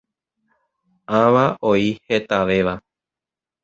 [1.21, 2.75] Ãva oĩ hetavéva.